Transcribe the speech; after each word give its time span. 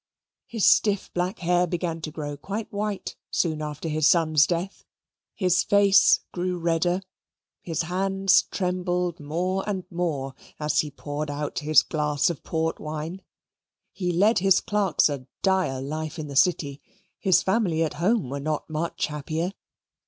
His 0.47 0.65
stiff 0.65 1.13
black 1.13 1.37
hair 1.37 1.67
began 1.67 2.01
to 2.01 2.09
grow 2.11 2.35
quite 2.35 2.73
white 2.73 3.15
soon 3.29 3.61
after 3.61 3.87
his 3.87 4.07
son's 4.07 4.47
death; 4.47 4.83
his 5.35 5.61
face 5.63 6.21
grew 6.31 6.57
redder; 6.57 7.03
his 7.61 7.83
hands 7.83 8.45
trembled 8.49 9.19
more 9.19 9.63
and 9.69 9.83
more 9.91 10.33
as 10.59 10.79
he 10.79 10.89
poured 10.89 11.29
out 11.29 11.59
his 11.59 11.83
glass 11.83 12.31
of 12.31 12.41
port 12.43 12.79
wine. 12.79 13.21
He 13.93 14.11
led 14.11 14.39
his 14.39 14.59
clerks 14.59 15.07
a 15.07 15.27
dire 15.43 15.79
life 15.79 16.17
in 16.17 16.25
the 16.27 16.35
City: 16.35 16.81
his 17.19 17.43
family 17.43 17.83
at 17.83 17.93
home 18.01 18.27
were 18.31 18.39
not 18.39 18.67
much 18.71 19.05
happier. 19.05 19.53